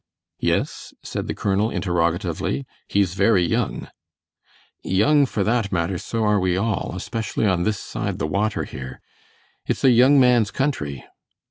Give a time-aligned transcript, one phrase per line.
[0.39, 3.87] "Yes?" said the colonel, interrogatively; "he's very young."
[4.81, 8.99] "Young, for that matter so are we all, especially on this side the water here.
[9.67, 11.05] It's a young man's country."